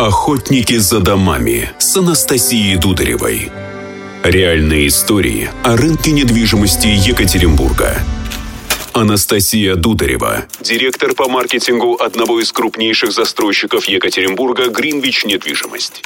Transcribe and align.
Охотники 0.00 0.78
за 0.78 1.00
домами 1.00 1.72
с 1.78 1.94
Анастасией 1.94 2.78
Дударевой. 2.78 3.52
Реальные 4.22 4.86
истории 4.86 5.50
о 5.62 5.76
рынке 5.76 6.12
недвижимости 6.12 6.86
Екатеринбурга. 6.86 7.98
Анастасия 8.94 9.74
Дударева, 9.74 10.46
директор 10.62 11.14
по 11.14 11.28
маркетингу 11.28 11.96
одного 12.00 12.40
из 12.40 12.50
крупнейших 12.50 13.12
застройщиков 13.12 13.84
Екатеринбурга 13.84 14.70
«Гринвич 14.70 15.26
Недвижимость». 15.26 16.02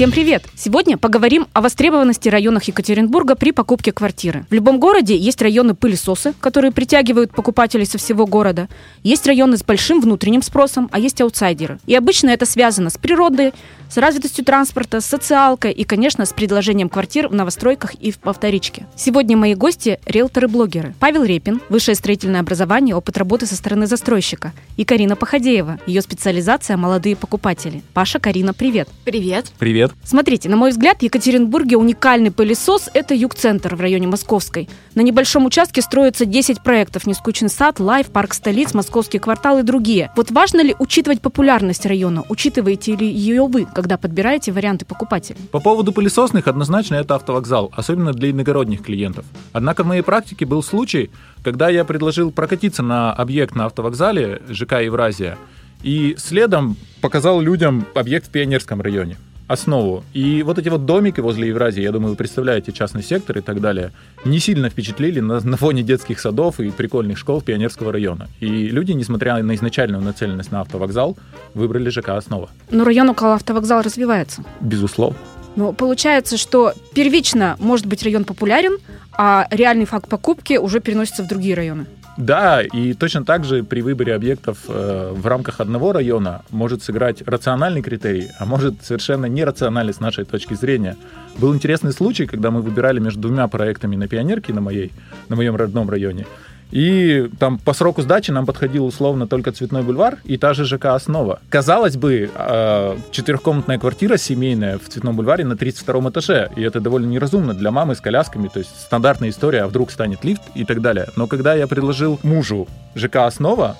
Всем 0.00 0.12
привет! 0.12 0.44
Сегодня 0.56 0.96
поговорим 0.96 1.46
о 1.52 1.60
востребованности 1.60 2.30
районах 2.30 2.64
Екатеринбурга 2.64 3.34
при 3.34 3.52
покупке 3.52 3.92
квартиры. 3.92 4.46
В 4.48 4.54
любом 4.54 4.80
городе 4.80 5.14
есть 5.14 5.42
районы 5.42 5.74
пылесосы, 5.74 6.32
которые 6.40 6.72
притягивают 6.72 7.32
покупателей 7.32 7.84
со 7.84 7.98
всего 7.98 8.24
города. 8.24 8.70
Есть 9.02 9.26
районы 9.26 9.58
с 9.58 9.62
большим 9.62 10.00
внутренним 10.00 10.40
спросом, 10.40 10.88
а 10.90 10.98
есть 10.98 11.20
аутсайдеры. 11.20 11.80
И 11.84 11.94
обычно 11.94 12.30
это 12.30 12.46
связано 12.46 12.88
с 12.88 12.96
природой, 12.96 13.52
с 13.90 13.98
развитостью 13.98 14.42
транспорта, 14.44 15.02
с 15.02 15.04
социалкой 15.04 15.72
и, 15.72 15.84
конечно, 15.84 16.24
с 16.24 16.32
предложением 16.32 16.88
квартир 16.88 17.28
в 17.28 17.34
новостройках 17.34 17.92
и 17.94 18.10
в 18.10 18.20
повторичке. 18.20 18.86
Сегодня 18.96 19.36
мои 19.36 19.54
гости– 19.54 20.00
риэлторы-блогеры. 20.06 20.94
Павел 20.98 21.24
Репин, 21.24 21.60
высшее 21.68 21.94
строительное 21.94 22.40
образование, 22.40 22.94
опыт 22.94 23.18
работы 23.18 23.44
со 23.44 23.56
стороны 23.56 23.86
застройщика. 23.86 24.52
И 24.78 24.84
Карина 24.84 25.14
Походеева, 25.14 25.78
ее 25.86 26.00
специализация– 26.00 26.76
молодые 26.78 27.16
покупатели. 27.16 27.82
Паша, 27.92 28.18
Карина, 28.18 28.54
привет. 28.54 28.88
Привет. 29.04 29.52
Привет. 29.58 29.89
Смотрите, 30.04 30.48
на 30.48 30.56
мой 30.56 30.70
взгляд, 30.70 30.98
в 30.98 31.02
Екатеринбурге 31.02 31.76
уникальный 31.76 32.30
пылесос– 32.30 32.90
это 32.94 33.14
юг-центр 33.14 33.76
в 33.76 33.80
районе 33.80 34.08
Московской. 34.08 34.68
На 34.94 35.02
небольшом 35.02 35.46
участке 35.46 35.82
строится 35.82 36.24
10 36.24 36.62
проектов– 36.62 37.06
Нескучный 37.10 37.48
сад, 37.48 37.78
Life, 37.78 38.08
Парк 38.08 38.34
столиц, 38.34 38.74
Московский 38.74 39.18
квартал 39.18 39.58
и 39.58 39.62
другие. 39.62 40.10
Вот 40.16 40.30
важно 40.30 40.62
ли 40.62 40.74
учитывать 40.78 41.20
популярность 41.20 41.86
района? 41.86 42.24
Учитываете 42.28 42.96
ли 42.96 43.06
ее 43.06 43.46
вы, 43.46 43.66
когда 43.66 43.96
подбираете 43.96 44.52
варианты 44.52 44.84
покупателей? 44.84 45.38
По 45.52 45.60
поводу 45.60 45.92
пылесосных 45.92 46.48
однозначно 46.48 46.96
это 46.96 47.14
автовокзал, 47.14 47.72
особенно 47.76 48.12
для 48.12 48.30
иногородних 48.30 48.82
клиентов. 48.82 49.24
Однако 49.52 49.84
в 49.84 49.86
моей 49.86 50.02
практике 50.02 50.44
был 50.44 50.62
случай, 50.62 51.10
когда 51.44 51.68
я 51.68 51.84
предложил 51.84 52.32
прокатиться 52.32 52.82
на 52.82 53.12
объект 53.12 53.54
на 53.54 53.66
автовокзале 53.66 54.42
ЖК 54.48 54.80
Евразия, 54.80 55.38
и 55.82 56.16
следом 56.18 56.76
показал 57.00 57.40
людям 57.40 57.86
объект 57.94 58.26
в 58.26 58.30
Пионерском 58.30 58.80
районе 58.80 59.16
основу. 59.50 60.04
И 60.14 60.44
вот 60.44 60.58
эти 60.58 60.68
вот 60.68 60.86
домики 60.86 61.20
возле 61.20 61.48
Евразии, 61.48 61.82
я 61.82 61.90
думаю, 61.90 62.10
вы 62.10 62.16
представляете 62.16 62.70
частный 62.72 63.02
сектор 63.02 63.38
и 63.38 63.40
так 63.40 63.60
далее, 63.60 63.90
не 64.24 64.38
сильно 64.38 64.70
впечатлили 64.70 65.18
на, 65.18 65.40
на 65.40 65.56
фоне 65.56 65.82
детских 65.82 66.20
садов 66.20 66.60
и 66.60 66.70
прикольных 66.70 67.18
школ 67.18 67.42
Пионерского 67.42 67.92
района. 67.92 68.28
И 68.38 68.46
люди, 68.46 68.92
несмотря 68.92 69.42
на 69.42 69.54
изначальную 69.56 70.02
нацеленность 70.02 70.52
на 70.52 70.60
автовокзал, 70.60 71.16
выбрали 71.54 71.90
ЖК 71.90 72.10
«Основа». 72.10 72.48
Но 72.70 72.84
район 72.84 73.10
около 73.10 73.34
автовокзала 73.34 73.82
развивается. 73.82 74.44
Безусловно. 74.60 75.18
Но 75.56 75.72
получается, 75.72 76.36
что 76.36 76.72
первично 76.94 77.56
может 77.58 77.86
быть 77.86 78.04
район 78.04 78.24
популярен, 78.24 78.78
а 79.12 79.48
реальный 79.50 79.84
факт 79.84 80.08
покупки 80.08 80.58
уже 80.58 80.78
переносится 80.78 81.24
в 81.24 81.26
другие 81.26 81.56
районы. 81.56 81.86
Да, 82.16 82.62
и 82.62 82.92
точно 82.92 83.24
так 83.24 83.44
же 83.44 83.62
при 83.62 83.80
выборе 83.80 84.14
объектов 84.14 84.58
э, 84.68 85.12
в 85.14 85.26
рамках 85.26 85.60
одного 85.60 85.92
района 85.92 86.42
может 86.50 86.82
сыграть 86.82 87.22
рациональный 87.22 87.82
критерий, 87.82 88.28
а 88.38 88.44
может 88.44 88.82
совершенно 88.82 89.26
нерациональный 89.26 89.94
с 89.94 90.00
нашей 90.00 90.24
точки 90.24 90.54
зрения. 90.54 90.96
Был 91.38 91.54
интересный 91.54 91.92
случай, 91.92 92.26
когда 92.26 92.50
мы 92.50 92.62
выбирали 92.62 92.98
между 92.98 93.20
двумя 93.22 93.48
проектами 93.48 93.96
на 93.96 94.08
Пионерке, 94.08 94.52
на 94.52 94.60
моей, 94.60 94.92
на 95.28 95.36
моем 95.36 95.56
родном 95.56 95.88
районе. 95.88 96.26
И 96.70 97.28
там 97.38 97.58
по 97.58 97.72
сроку 97.72 98.02
сдачи 98.02 98.30
нам 98.30 98.46
подходил 98.46 98.86
условно 98.86 99.26
только 99.26 99.52
Цветной 99.52 99.82
бульвар 99.82 100.18
и 100.24 100.36
та 100.36 100.54
же 100.54 100.64
ЖК 100.64 100.86
«Основа». 100.86 101.40
Казалось 101.48 101.96
бы, 101.96 102.30
э, 102.32 102.96
четырехкомнатная 103.10 103.78
квартира 103.78 104.16
семейная 104.16 104.78
в 104.78 104.88
Цветном 104.88 105.16
бульваре 105.16 105.44
на 105.44 105.56
32 105.56 106.10
этаже, 106.10 106.50
и 106.56 106.62
это 106.62 106.80
довольно 106.80 107.06
неразумно 107.06 107.54
для 107.54 107.70
мамы 107.70 107.94
с 107.94 108.00
колясками, 108.00 108.48
то 108.48 108.60
есть 108.60 108.70
стандартная 108.80 109.30
история, 109.30 109.62
а 109.62 109.66
вдруг 109.66 109.90
станет 109.90 110.24
лифт 110.24 110.42
и 110.54 110.64
так 110.64 110.80
далее. 110.80 111.08
Но 111.16 111.26
когда 111.26 111.54
я 111.54 111.66
предложил 111.66 112.20
мужу 112.22 112.68
ЖК 112.94 113.16
«Основа», 113.16 113.76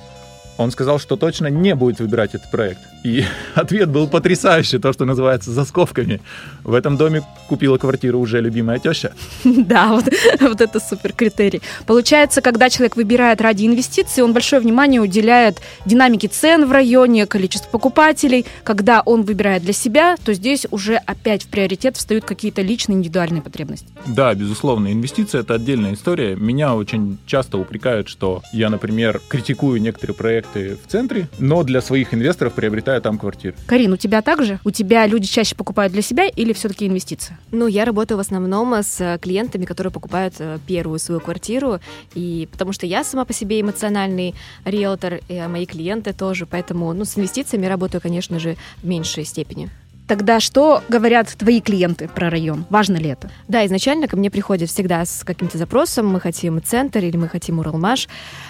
он 0.60 0.70
сказал, 0.70 0.98
что 0.98 1.16
точно 1.16 1.46
не 1.46 1.74
будет 1.74 2.00
выбирать 2.00 2.34
этот 2.34 2.50
проект. 2.50 2.80
И 3.02 3.24
ответ 3.54 3.88
был 3.88 4.06
потрясающий, 4.06 4.78
то, 4.78 4.92
что 4.92 5.06
называется, 5.06 5.50
за 5.50 5.64
скобками. 5.64 6.20
В 6.64 6.74
этом 6.74 6.98
доме 6.98 7.22
купила 7.48 7.78
квартиру 7.78 8.18
уже 8.20 8.40
любимая 8.40 8.78
теща. 8.78 9.12
Да, 9.70 9.88
вот, 9.88 10.04
вот 10.40 10.60
это 10.60 10.80
супер 10.80 11.12
критерий. 11.12 11.62
Получается, 11.86 12.42
когда 12.42 12.68
человек 12.68 12.96
выбирает 12.96 13.40
ради 13.40 13.66
инвестиций, 13.66 14.22
он 14.22 14.32
большое 14.32 14.60
внимание 14.60 15.00
уделяет 15.00 15.58
динамике 15.86 16.28
цен 16.28 16.66
в 16.66 16.72
районе, 16.72 17.26
количеству 17.26 17.70
покупателей. 17.70 18.44
Когда 18.64 19.00
он 19.00 19.22
выбирает 19.22 19.62
для 19.62 19.72
себя, 19.72 20.16
то 20.22 20.34
здесь 20.34 20.66
уже 20.70 20.96
опять 20.96 21.44
в 21.44 21.48
приоритет 21.48 21.96
встают 21.96 22.24
какие-то 22.24 22.62
личные 22.62 22.96
индивидуальные 22.96 23.42
потребности. 23.42 23.86
Да, 24.06 24.34
безусловно, 24.34 24.92
инвестиции– 24.92 25.40
это 25.40 25.54
отдельная 25.54 25.94
история. 25.94 26.36
Меня 26.36 26.74
очень 26.74 27.18
часто 27.26 27.58
упрекают, 27.58 28.08
что 28.08 28.42
я, 28.52 28.68
например, 28.68 29.20
критикую 29.28 29.80
некоторые 29.80 30.16
проекты 30.16 30.49
в 30.58 30.86
центре, 30.86 31.28
но 31.38 31.62
для 31.62 31.80
своих 31.80 32.14
инвесторов 32.14 32.54
приобретаю 32.54 32.80
приобретая 32.80 33.00
там 33.00 33.18
квартиры. 33.18 33.54
Карин, 33.66 33.92
у 33.92 33.96
тебя 33.96 34.22
также? 34.22 34.58
У 34.64 34.70
тебя 34.70 35.06
люди 35.06 35.26
чаще 35.26 35.54
покупают 35.54 35.92
для 35.92 36.02
себя 36.02 36.26
или 36.26 36.52
все-таки 36.52 36.86
инвестиции? 36.86 37.36
Ну, 37.52 37.66
я 37.66 37.84
работаю 37.84 38.18
в 38.18 38.20
основном 38.20 38.74
с 38.74 39.00
э, 39.00 39.18
клиентами, 39.18 39.64
которые 39.64 39.92
покупают 39.92 40.34
э, 40.38 40.58
первую 40.66 40.98
свою 40.98 41.20
квартиру, 41.20 41.80
и 42.14 42.48
потому 42.50 42.72
что 42.72 42.86
я 42.86 43.04
сама 43.04 43.24
по 43.24 43.32
себе 43.32 43.60
эмоциональный 43.60 44.34
риэлтор, 44.64 45.20
и 45.28 45.40
мои 45.48 45.66
клиенты 45.66 46.12
тоже, 46.12 46.46
поэтому 46.46 46.92
ну, 46.92 47.04
с 47.04 47.18
инвестициями 47.18 47.66
работаю, 47.66 48.00
конечно 48.00 48.38
же, 48.38 48.56
в 48.82 48.86
меньшей 48.86 49.24
степени. 49.24 49.68
Тогда 50.10 50.40
что 50.40 50.82
говорят 50.88 51.28
твои 51.28 51.60
клиенты 51.60 52.08
про 52.08 52.30
район? 52.30 52.66
Важно 52.68 52.96
ли 52.96 53.10
это? 53.10 53.30
Да, 53.46 53.64
изначально 53.64 54.08
ко 54.08 54.16
мне 54.16 54.28
приходят 54.28 54.68
всегда 54.68 55.04
с 55.04 55.22
каким-то 55.22 55.56
запросом, 55.56 56.08
мы 56.08 56.18
хотим 56.18 56.60
центр 56.60 56.98
или 56.98 57.16
мы 57.16 57.28
хотим 57.28 57.60
Уралмаш, 57.60 58.08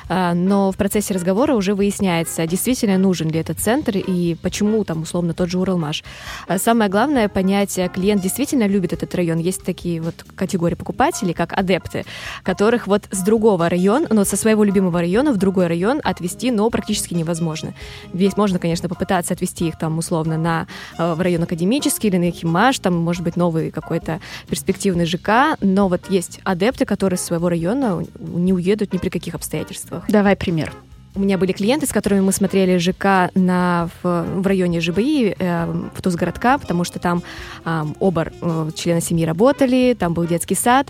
а, 0.09 0.32
но 0.32 0.72
в 0.72 0.78
процессе 0.78 1.12
разговора 1.12 1.54
уже 1.54 1.75
выясняется, 1.75 2.47
действительно 2.47 2.97
нужен 2.97 3.28
ли 3.28 3.38
этот 3.38 3.60
центр 3.60 3.99
и 3.99 4.38
почему 4.41 4.84
там 4.84 5.03
условно 5.03 5.34
тот 5.34 5.50
же 5.50 5.59
Уралмаш. 5.59 6.03
А 6.49 6.56
самое 6.56 6.88
главное 6.88 7.28
понять, 7.28 7.78
клиент 7.93 8.22
действительно 8.22 8.66
любит 8.66 8.94
этот 8.94 9.15
район. 9.15 9.37
Есть 9.37 9.62
такие 9.62 10.00
вот 10.00 10.15
категории 10.34 10.76
покупателей, 10.76 11.34
как 11.34 11.53
адепты, 11.53 12.06
которых 12.43 12.87
вот 12.87 13.03
с 13.10 13.20
другого 13.20 13.69
района, 13.69 14.06
но 14.09 14.25
со 14.25 14.38
своего 14.38 14.65
любимого 14.65 14.99
района 15.00 15.31
в 15.31 15.37
другой 15.37 15.66
район 15.66 16.00
отвести, 16.04 16.50
но 16.53 16.70
практически 16.70 17.12
невозможно. 17.12 17.75
Весь 18.15 18.38
можно, 18.38 18.59
конечно, 18.59 18.88
попытаться 18.88 19.34
отвести 19.34 19.69
их 19.69 19.78
там 19.78 19.99
условно 19.99 20.38
на, 20.38 20.66
в 20.97 21.20
район 21.20 21.50
академический 21.50 22.09
или 22.09 22.16
на 22.16 22.31
Химаш, 22.31 22.78
там 22.78 22.94
может 22.94 23.25
быть 23.25 23.37
новый 23.37 23.71
какой-то 23.71 24.21
перспективный 24.49 25.05
ЖК, 25.05 25.56
но 25.61 25.88
вот 25.88 26.03
есть 26.09 26.41
адепты, 26.44 26.84
которые 26.84 27.19
с 27.19 27.22
своего 27.22 27.49
района 27.49 28.05
не 28.19 28.53
уедут 28.53 28.93
ни 28.93 28.99
при 28.99 29.09
каких 29.09 29.34
обстоятельствах. 29.34 30.05
Давай 30.09 30.37
пример. 30.37 30.72
У 31.16 31.21
меня 31.21 31.38
были 31.38 31.50
клиенты, 31.50 31.87
с 31.87 31.93
которыми 31.93 32.21
мы 32.21 32.31
смотрели 32.31 32.78
ЖК 32.78 33.34
на, 33.34 33.88
в, 34.03 34.25
в 34.43 34.47
районе 34.47 34.81
ЖБИ, 34.81 35.34
э, 35.37 35.88
в 35.93 36.03
Тузгородка, 36.03 36.56
потому 36.59 36.84
что 36.84 37.00
там 37.00 37.25
э, 37.65 37.84
оба 37.99 38.28
э, 38.41 38.71
члена 38.77 39.00
семьи 39.00 39.25
работали, 39.25 39.97
там 39.99 40.15
был 40.15 40.25
детский 40.27 40.55
сад. 40.55 40.87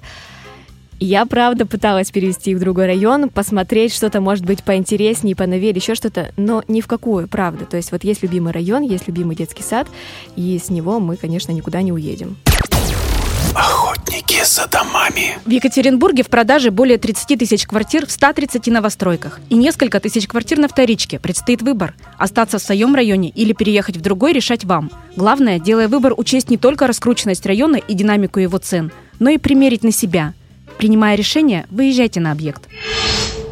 Я, 1.03 1.25
правда, 1.25 1.65
пыталась 1.65 2.11
перевести 2.11 2.51
их 2.51 2.59
в 2.59 2.61
другой 2.61 2.85
район, 2.85 3.31
посмотреть 3.31 3.95
что-то, 3.95 4.21
может 4.21 4.45
быть, 4.45 4.63
поинтереснее, 4.63 5.35
поновее, 5.35 5.73
еще 5.75 5.95
что-то, 5.95 6.31
но 6.37 6.63
ни 6.69 6.83
в 6.83 6.87
какую, 6.87 7.27
правда. 7.27 7.65
То 7.65 7.79
есть 7.79 7.91
вот 7.91 8.05
есть 8.05 8.23
любимый 8.23 8.53
район, 8.53 8.83
есть 8.83 9.09
любимый 9.09 9.35
детский 9.35 9.63
сад, 9.63 9.89
и 10.37 10.61
с 10.63 10.69
него 10.69 11.01
мы, 11.01 11.17
конечно, 11.17 11.53
никуда 11.53 11.81
не 11.81 11.91
уедем. 11.91 12.37
Охотники 13.55 14.45
за 14.45 14.69
домами. 14.69 15.39
В 15.47 15.51
Екатеринбурге 15.51 16.23
в 16.23 16.29
продаже 16.29 16.71
более 16.71 16.99
30 16.99 17.39
тысяч 17.39 17.67
квартир 17.67 18.05
в 18.05 18.11
130 18.11 18.67
новостройках 18.67 19.41
и 19.49 19.55
несколько 19.55 20.01
тысяч 20.01 20.29
квартир 20.29 20.59
на 20.59 20.69
вторичке. 20.69 21.19
Предстоит 21.19 21.63
выбор– 21.63 21.95
остаться 22.19 22.59
в 22.59 22.63
своем 22.63 22.95
районе 22.95 23.31
или 23.31 23.55
переехать 23.55 23.97
в 23.97 24.03
другой, 24.03 24.35
решать 24.35 24.67
вам. 24.67 24.91
Главное, 25.17 25.59
делая 25.59 25.89
выбор, 25.89 26.13
учесть 26.15 26.51
не 26.51 26.59
только 26.59 26.87
раскрученность 26.87 27.47
района 27.47 27.77
и 27.77 27.95
динамику 27.95 28.39
его 28.39 28.59
цен, 28.59 28.93
но 29.19 29.31
и 29.31 29.39
примерить 29.39 29.83
на 29.83 29.93
себя– 29.93 30.35
Принимая 30.81 31.15
решение, 31.15 31.67
выезжайте 31.71 32.21
на 32.21 32.33
объект. 32.33 32.63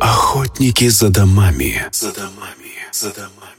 Охотники 0.00 0.88
за 0.88 1.10
домами. 1.10 1.84
За 1.92 2.10
домами. 2.10 2.72
За 2.90 3.10
домами. 3.10 3.57